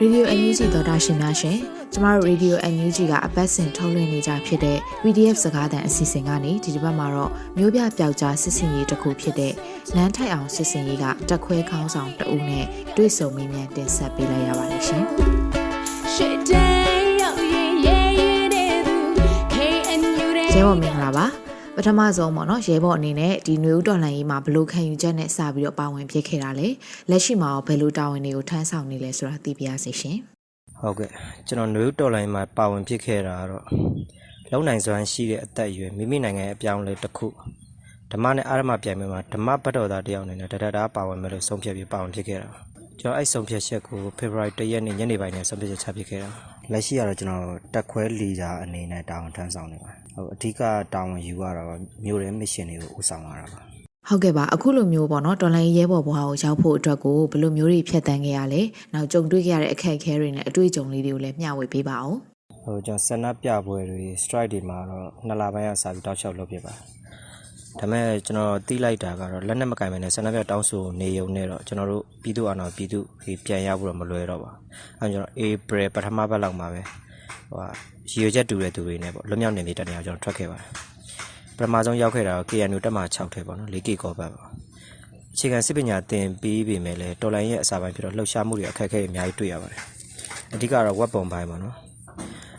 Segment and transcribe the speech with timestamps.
[0.00, 1.58] ရေဒီယို NUG သောတာရှင်များရှင်
[1.92, 9.52] ကျမတို့ရေဒီယို NUG ကအပတ်စဉ်ထုတ်လွှင့်နေကြဖြစ်တဲ့ PDF စကားသံအစီအစဉ်ကနေဒီတစ်ပတ်မှာတော့မျိုးပြပျောက်ကြားစစ်စင်ရေးတစ်ခုဖြစ်တဲ့
[9.96, 12.66] နန်းထိုက်အောင်စစ်စင်ရေးကတက်ခွဲခေါင်းဆောင်တအုပ်နဲ့
[12.96, 15.04] တွေ့ဆုံမေးမြန်းတင်ဆက်ပေးလိုက်ရပါတယ်ရှင်
[16.14, 18.96] Shit day yo yeah yeah yeah do
[19.54, 21.05] KNU ရဲဘော်မင်္ဂလာ
[21.76, 26.68] ပါပထမဆုံးပေါ့နော်ရဲဘော်အနေနဲ့ဒီຫນွေဦးတော်လှန်ရေးမှာဘယ်လို့ခံယူချက်နဲ့စပြီးတော့ပါဝင်ဖြစ်ခဲ့တာလဲ
[27.10, 30.18] လက်ရှိမှာရောဘယ်လိုတာဝန်တွေကိုထမ်းဆောင်နေလဲဆိုတာသိပြရစီရှင်
[30.80, 31.10] ဟုတ်ကဲ့
[31.46, 33.64] ကျွန်တော်နွေဦးတော်လိုင်းမှာပါဝင်ဖြစ်ခဲ့တာကတော့
[34.50, 37.26] လုံနိုင်စွမ်းရှိတဲ့အသက်အရွယ်မိမိနိုင်ငံရဲ့အပြောင်းအလဲတစ်ခု
[38.12, 42.75] ဓမ္မနဲ့အာရမပြိုင်ပွဲမှာဓမ္မဘတ်တော်သားတယောက်အနေနဲ့တရတာပါဝင်မယ်လို့ဆုံးဖြတ်ပြီးပါဝင်ဖြစ်ခဲ့တာပါ
[43.06, 46.30] ကျွန်တော်အဲ့ဆုံးဖြတ်ချက်ကိုဖေဖော်ဝါရီ၁ရက်နေ့ညနေပိုင်းနဲ့ဆုံးဖြတ်ချက်ချဖြစ်ခဲ့တာ
[46.72, 50.60] လက်ရှိကတော့ကျွန်တော်တက်ခွဲလီဒါအနေနဲ့တာဝန်ထမ်းဆောင်နေပါတယ်ဟုတ်အဓိက
[50.94, 51.70] တာဝန်ယူရတာက
[52.04, 53.60] မြို့ရဲမစ်ရှင်တွေကိုဦးဆောင်ရတာပါ
[54.08, 58.62] ဟုတ်ကဲ့ပါအခုလိုမျိုးပေါ့နော်တော်လိုင်းရဲဘော်ဘွားကိုရောက်ဖို့အတွက်ကိုဘယ်လိုမျိုးတွေဖြတ်တန်းခဲ့ရလဲ
[58.94, 62.16] နောက်ကြုံတွေ့ခဲ့ရတဲ့အခက်အခဲတွေနဲ့အတွေ့အကြုံလေးတွေကိုလည်းမျှဝေပေးပါဦး
[62.64, 67.05] ဟိုကျွန်တော်ဆန္ဒပြပွဲတွေ strike တွေမှာတော့နှစ်လပိုင်းကစပြီးတောက်လျှောက်လုပ်ပြပါတယ်
[67.80, 74.58] ဒါပေမဲ့ကျွန်တော်တီးလိုက်တာကတော့လက်နဲ့မကင်မဲနဲ့ဆန္ဒပြတောင်းဆိုနေုံနဲ့တော့ကျွန်တော်တို့ပြည်သူ့အာဏာပြည်သူဒီပြန်ရဖို့တော့မလွယ်တော့ပါဘူး
[75.00, 76.82] အဲကျွန်တော် April ပထမပတ်လောက်မှာပဲ
[77.50, 77.68] ဟိုဟာ
[78.10, 80.68] ရည်ရွယ်ချက်တူတဲ့သူတွေနဲ့ပေါ့လွတ်မြောက်နေသေးတဲ့နေရာကျွန်တော်ထွက်ခဲ့ပါတယ်
[81.56, 84.44] ပထမဆုံးရောက်ခဲ့တာတော့ KNU တက်မှာ6ထဲပေါ့နော် 4K ကောပတ်ပါ
[85.34, 89.80] အခြေခံစစ်ပညာသင်ပြီးပြီမဲ့လဲတော်လိုင်းရဲ့အစာပိုင်းဖြစ်တော့လှုပ်ရှားမှုတွေအခက်အခဲတွေအများကြီးတွေ့ရပါတယ်
[90.54, 91.74] အဓိကတော့ web ပုံပိုင်းပါနော်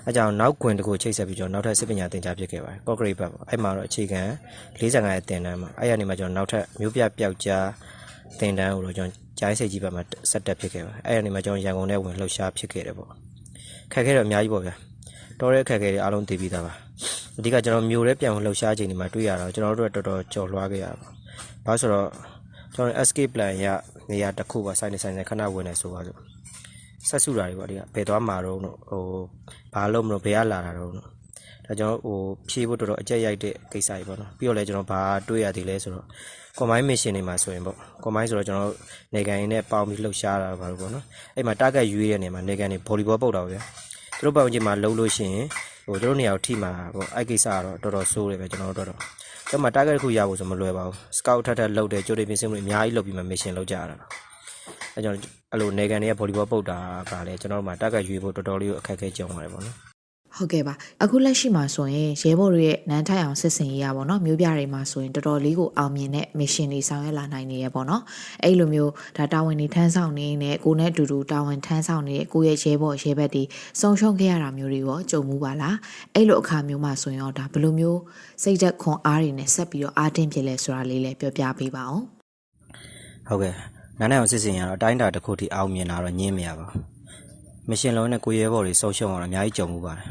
[0.08, 4.22] အဲကြောင့်နောက်ကွင်တစ်ခုချိတ်ဆက်ပြီးကျွန်တော်နောက်ထပ်စစ်ပညာသင်ကြားဖြစ်ခဲ့ပါတယ်ကော့ဂရိတ်ဘက်ပေါ့အဲ့မှာတော့အခြေခံ
[4.80, 7.66] 45ရဲ့သင်တန်းမှာအဲ့ရနေမှာကျွန်တော်နောက်ထပ်မျိုးပြပျောက်ကြား
[8.40, 13.10] သင်တန်းကိုတော့ကျွန်တော်ကြားစိတ်ကြီးဘက်မှာဆက်တက်ဖြစ်ခဲ့ပါတယ်အဲ့ရနေမှာကျွန်တော်ရန်ကုန်ထဲဝင်လှုပ်ရှားဖြစ်ခဲ့တယ်ပေါ့
[13.94, 14.74] ခက်ခဲတော့အများကြီးပေါ့ဗျာ
[15.40, 16.74] တော်တဲ့ခက်ခဲတွေအားလုံးသိပြီးသားပါ
[17.38, 20.98] အဓိကကျွန်တော်မျိုးထဲပြန်ဝင်လှုပ်ရှားချိန်ဒီမှာတွေ့ရတော့ကျွန်တော်တို့တော်တော်ကြော်လွှားခဲ့ရပါ
[21.66, 22.08] ဘာလို့ဆိုတော့
[22.76, 23.68] ကျွန်တော် escape plan ရ
[24.10, 26.18] နေရာတစ်ခုပါစိုင်းနေဆိုင်နေခဏဝင်နေဆိုပါစို့
[27.10, 29.04] ဆက်စုတာတွေပေါ့ဒီကဘယ်သွားမှာတော့ဟို
[29.73, 31.04] ဘာလို့မလို့ဘယ်ကလာတာတော့ဒါ
[31.68, 32.18] ကျွန်တော်ဟို
[32.50, 36.06] ဖြေးဖို့တော်တော်အကြက်ရိုက်တဲ့ကိစ္စကြီးပေါ့နော်ပြီးတော့လည်းကျွန်တော်ဘာတွေးရသေးလဲဆိုတော့
[36.58, 38.72] combine mission တွေမှာဆိုရင်ပေါ့ combine ဆိုတော့ကျွန်တော်
[39.14, 43.62] နေကန်ရင်းနဲ့ပေါင်းပြီးလှုပ်ရှားတာပါလို့ပေါ့နော်အဲ့မှာ target ရွေးတဲ့နေရာမှာနေကန်တွေ volleyball ပုတ်တာပေါ့ဗျာ
[44.20, 45.46] သူတို့ပတ်ဝန်းကျင်မှာလှုပ်လို့ရှိရင်
[45.88, 48.98] ဟိုသူတို့နေရာကိုထိမှာပေါ့အဲ့ကိစ္စကတော့တော်တော်ဆိုးတယ်ပဲကျွန်တော်တို့တော့
[49.52, 54.06] တော့မှ target တစ်ခုရဖို့ဆိုမလွယ်ပါဘူး scout ထပ်ထပ်လှုပ်တယ်ကြိုတင်ပြင်ဆင်မှုတွေအများကြီးလုပ်ပြီးမှ mission လုပ်ကြရတာပါ
[54.96, 55.20] အဲကြောင့်
[55.52, 56.80] အဲ့လိုနေကန်တွေကဗော်လီဘောပုတ်တာ
[57.12, 59.76] ကလည်းကျွန်တော်တို့မှာတက်ကရွေးဖို့တော်တော်လေးကိုအခက်အခဲကြုံရတယ်ပေါ့နော်
[60.38, 68.04] ဟုတ်ကဲ့ပါအခုလက်ရှိမှာဆိုရင်ရဲဘော်တွေရဲ့နန်းထိုက်အောင်စစ်စင်ရေးရပါတော့မျိုးပြတွေမှာဆိုရင်တော်တော်လေးကိုအောင်မြင်တဲ့ mission တွေဆောင်ရွက်လာနိုင်နေရပေါ့နော်
[68.44, 73.44] အဲ့လိုမျိုးဒါတာဝန်တွေထမ်းဆောင်နေနေကိုနဲ့အတူတူတာဝန်ထမ်းဆောင်နေတဲ့ကိုရဲ့ရဲဘော်ရဲဘက်တွေ
[73.80, 75.76] ဆုံးရှုံးခဲ့ရတာမျိုးတွေရောကြုံမှုပါလား
[76.16, 78.00] အဲ့လိုအခါမျိုးမှာဆိုရင်ရောဒါဘယ်လိုမျိုး
[78.44, 82.04] စိတ်သက်ခွန်အားတွေနဲ့ဆက်ပြီးတော့အားတင်းဖြစ်လဲဆိုတာလေးလည်းပြောပြပေးပါအောင်
[83.28, 86.82] ဟုတ်ကဲ့ နားနဲ့အောင်စစ်စင်ရတော့အတိုင်းအတာတစ်ခုထိအောင်မြင်လာတော့ညင်းမရပါဘူး
[87.70, 90.08] မရှင်လုံးနဲ့ကိုရဲဘော်တွေဆုံးရှုံးအောင်အများကြီးကြုံမှုပါတယ်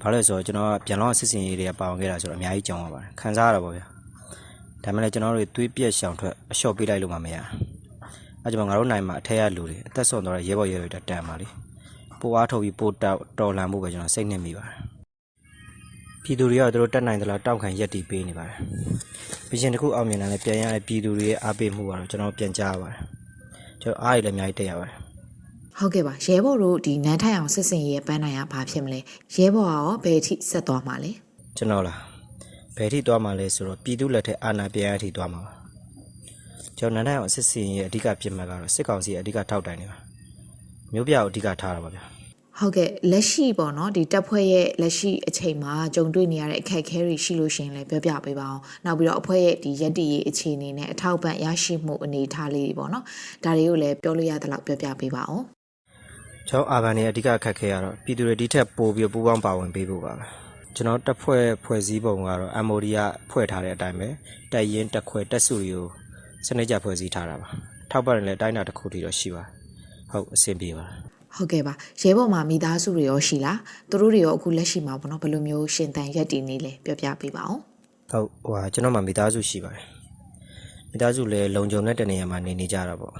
[0.00, 3.84] ဘာလို့လဲဆိုတော့ကျွန်တော်ကပြန်လောင်းစစ်စင်ရေးတွေကပါဝင်ခဲ့တာဆိုတော့အများကြီးကြုံရပါတယ်ခံစားရတာပေါ့ဗျာ
[4.84, 7.36] ဒါမှလည်းကျွန်တော်တို့တွေးပြက်ရှောင်ထွက်အလျှော့ပေးလိုက်လို့မှမရ
[8.42, 11.46] အဲကြောင့်ငါတို့နိုင်မှာအထက်ရလူတွေအသက်ဆုံးတော့ရဲဘော်ရဲတွေတန်ပါလေ
[12.20, 14.76] ပိုအားထုတ်ပြီးပိုတောက်တော်လန်ဖို့ပဲကျွန်တော်စိတ်နဲ့မိပါတယ်
[16.22, 18.56] ပြည်သူတွေကသူတို့တက်နိုင်သလားတောက်ခံရက်တီပေးနေပါတယ်။
[19.48, 22.98] ပြင်တစ်ခုအောင်မြင်လာလဲပြန်ရတဲ့ပြည်သူတွေရဲ့အားပေးမှုကတော့ကျွန်တော်ပြန်ကြားရပါတယ်။
[23.82, 25.08] ကျွန်တော်အားရလည်းအများကြီးတက်ရပါတယ်
[25.78, 29.00] ဟုတ်ကဲ့ပါရဲဘော်တို့ဒီနန်းထိုင်အောင်စစ်စင်ရေးရဲ့ပန်းနိုင်ရဘာဖြစ်မလဲ
[29.34, 31.10] ရဲဘော်ကရောဘယ်အထိဆက်သွားမှာလဲ။
[31.56, 32.00] ကျွန်တော်လား
[32.76, 35.52] ဘယ်ထိသွားမှာလဲဆိုတော့ပြည်သူလက်ထက်အာဏာပြန်ရထိသွားမှာပါ။
[36.78, 39.98] ကျွန်တော်နန်းထိုင်အောင်အစစ်စင်ရဲ့အဓိကပြစ်မှတ်ကတော့စစ်ကောင်စီရဲ့အဓိကထောက်တိုင်နေပါ။
[40.92, 42.17] မျိုးပြကိုအဓိကထားတာပါဗျာ
[42.60, 53.04] ဟုတ်ကဲ့လက်ရှိပေါ့နော်ဒီတပ်ဖွဲ့ရဲ့လက်ရှိအချိန်မှာကြုံတွေ့နေရတဲ့အခက်အခဲတွေရှိလို့ရှရင်လည်းပြောပြပေးပါအောင်နောက်ပြီးတော့အဖွဲ့ရဲ့ဒီရက်တည်ရေးအခြေအနေနဲ့အထောက်ပံ့ရရှိမှုအနေအထားလေးတွေပေါ့နော်
[53.44, 55.44] ဒါတွေကိုလည်းပြောလို့ရသလောက်ပြောပြပေးပါအောင်။
[56.48, 60.24] ကျွန်တော်အာဘန်ရဲ့အဓိကခက်ခဲရတော့ပြည်သူတွေဒီထက်ပိုပြီးပူးပေါင်းပါဝင်ပေးဖို့ပါပဲ။
[60.74, 62.98] ကျွန်တော်တက်ဖွဲ့ဖွဲ့စည်းပုံကတော့ MOD က
[63.30, 64.08] ဖွဲ့ထားတဲ့အတိုင်းပဲ
[64.52, 65.86] တက်ရင်တက်ခွဲတက်စုတွေကို
[66.46, 67.48] စနစ်ကြဖွဲ့စည်းထားတာပါ။
[67.90, 69.48] ထောက်ပံ့တယ်လည်းအတိုင်းအတာတစ်ခုတည်းတော့ရှိပါတယ်။
[70.10, 71.72] ဟုတ်အဆင်ပြေပါတယ် ဟုတ်ကဲ့ပါ
[72.02, 73.58] ရဲဘော်မှာမိသားစုတွေရောရှိလား
[73.90, 77.60] သူတို့တွေရောအခုလက်ရှိမှာပေါ့နော်ဘယ်လိုမျိုးရှင်တန်ရက်တည်နေလဲပြောပြပေးပါအောင်
[78.10, 79.84] ဟုတ်ဟိုဟာကျွန်တော်မှမိသားစုရှိပါတယ်
[80.90, 83.14] မိသားစုလည်းလုံခြုံတဲ့တနေရာမှာနေနေကြတာပေါ့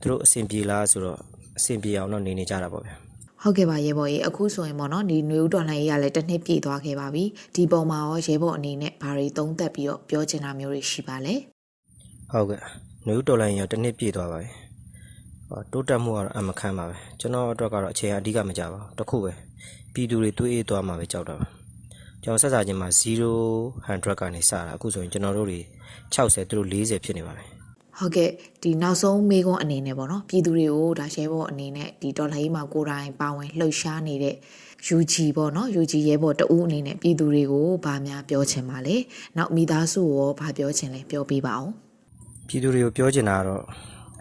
[0.00, 1.18] သူတို့အဆင်ပြေလားဆိုတော့
[1.58, 2.96] အဆင်ပြေအောင်တော့နေနေကြတာပေါ့ဗျာ
[3.42, 7.24] ဟုတ်ကဲ့ပါရဲဘော်ကြီးအခုဆိုရင်ပေါ့နော်ဒီຫນွေဦးတော်လှန်ရေးကလည်းတစ်နှစ်ပြည့်သွားခဲ့ပါပြီ
[7.54, 11.34] ဒီပုံမှာရောရဲဘော်အနေနဲ့ဘာတွေသုံးသပ်ပြီးတော့ပြောချင်တာမျိုးတွေရှိပါလဲ
[12.32, 12.60] ဟုတ်ကဲ့
[13.06, 14.65] နယူးတော်လိုင်းရောတစ်နှစ်ပြည့်သွားပါပြီဟော
[15.72, 19.32] တိုးတက်မှုကတော့အမခမ်းပါပဲကျွန်တော်အတွက်ကတော့အချိန်အဓိကမကြပါဘူးတစ်ခုပဲ
[19.94, 21.46] ပြည်သူတွေတွေးအေးသွားမှာပဲကြောက်တာပါ
[22.22, 23.02] ကျွန်တော်ဆက်စားချင်းမှာ0
[23.86, 25.60] 100ကနေစတာအခုဆိုရင်ကျွန်တော်တို့တွေ
[26.14, 27.46] 60သူတို့40ဖြစ်နေပါပြီ
[27.98, 28.30] ဟုတ်ကဲ့
[28.62, 34.34] ဒီနောက်ဆုံးမေးခွန်းအနေနဲ့ပေါ့နော်ပြည်သူတွေကိုဒါရဲဘော်အနေနဲ့ဒီတော်လှန်ရေးမှာကိုယ်တိုင်ပါဝင်လှုပ်ရှားနေတဲ့
[34.96, 38.96] UG ပေါ့နော် UG ရဲဘော်တဦးအနေနဲ့ပြည်သူတွေကိုဗာများပြောချင်ပါလေ
[39.36, 41.72] နောက်မိသားစုရောဗာပြောချင်လဲပြောပြပါအောင်
[42.48, 43.62] ပြည်သူတွေကိုပြောချင်တာကတော့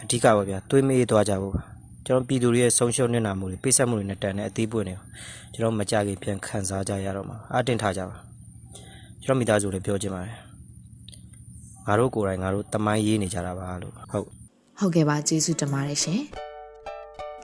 [0.01, 1.61] အဓိကပါဗျာတွေးမေးသွားကြဖို့ပါ
[2.05, 4.95] ကျွန်တော်ပြည်သူတွေရဲ့ဆုံးရှုံးနေတာမှုတွေပိတ်ဆက်မှုတွေနဲ့တန်တဲ့အသေးပွင့်တွေ
[5.53, 8.15] ကျွန်တော်မကြခင်ပြန်ခံစားကြရတော့မှာအတင်းထားကြပါ
[9.23, 10.35] ကျွန်တော်မိသားစုလည်းပြောချင်ပါတယ်
[11.87, 14.25] ငါတို့ကိုယ်တိုင်ငါတို့တမိုင်းရေးနေကြတာပါလို့ဟုတ်
[14.79, 16.21] ဟုတ်ကဲ့ပါကျေးဇူးတင်ပါတယ်ရှင်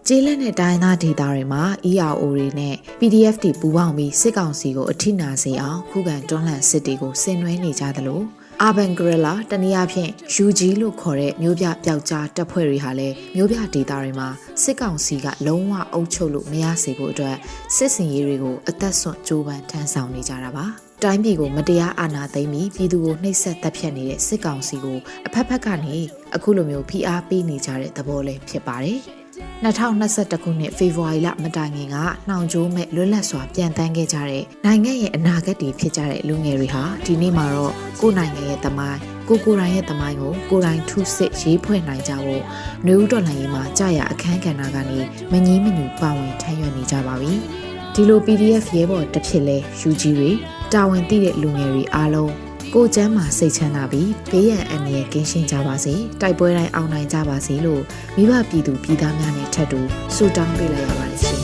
[0.07, 8.21] ကျေးလက်နဲ့တိုင်းသားဒေတာတွေမှာ ERO တွေနဲ့ PDF တွေပူးပေါင်းပြီးစစ်ကောင်စီကိုအထိနာစေအောင်ခုခံတွန်းလှန်စစ်တွေကိုဆင်နွှဲနေကြသလို
[8.67, 10.11] Urban Guerrilla တနည်းအားဖြင့်
[10.45, 14.27] UG လို့ခေါ်တဲ့မျိုးပြပျောက်ကြားတပ်ဖွဲ့တွေဟာလည်းမျိုးပြဒေတာတွေမှာ
[14.63, 17.37] စစ်ကောင်စီကလုံးဝအုပ်ချုပ်လို့မရစေဖို့အတွက်
[17.75, 20.65] စစ်စင်ရေးတွေကိုအသက်ဆွန့်ကြိုးပမ်းထမ်းဆောင်နေကြတာပါ။
[21.03, 24.97] တိုင်းပြည်ကိုမတရားအာဏာသိမ်းပြီးပြည်သူကိုနှိပ်စက်တပ်ဖြတ်နေတဲ့စစ်ကောင်စီကို
[25.27, 25.97] အဖက်ဖက်ကနေ
[26.35, 29.01] အခုလိုမျိုးဖိအားပေးနေကြတဲ့သဘောလည်းဖြစ်ပါတယ်။
[29.63, 31.97] 2021ခုနှစ်ဖေဖော်ဝါရီလမတိုင်ခင်က
[32.27, 42.43] နှောင်ကြိုးမဲ့လွတ်လပ်စွာပြန်တန်းခဲ့ကြတဲ့နိုင်ငံရဲ့အနာဂတ်တွေဖြစ်ကြတဲ့လူငယ်တွေဟာဒီနေ့မှာတော့ကိုယ့်နိုင်ငံရဲ့သမိုင်းကိုကိုယ်တိုင်ရဲ့သမိုင်းကိုကိုယ်တိုင်ထုစစ်ရေးဖွဲ့နိုင်ကြဖို့
[42.85, 44.99] နှွေဦးတော်လှန်ရေးမှာကြာရအခန်းကဏ္ဍကနေ
[45.31, 47.33] မငြင်းမညူပါဝင်ထမ်းရွက်နေကြပါပြီ။
[47.93, 49.57] ဒီလို PDF ရဲဘော်တစ်ဖြစ်လဲ
[49.89, 50.31] UG တွေ
[50.73, 52.31] တာဝန်သိတဲ့လူငယ်တွေအားလုံး
[52.75, 57.81] ကိုယ်ချမ်းမှာစိတ်ချမ်းသာပြီးဘေးရန်အန္တရာယ်ကင်းရှင်းကြပါစေတိုက်ပွဲတိုင်းအောင်နိုင်ကြပါစေလို့
[58.15, 59.79] မိဘပြည်သူပြည်သားများနဲ့ထပ်တူ
[60.15, 61.40] ဆုတောင်းပေးလိုက်ရပါတယ်ရှင်